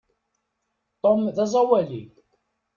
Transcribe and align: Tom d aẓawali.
Tom 1.01 1.21
d 1.35 1.37
aẓawali. 1.43 2.03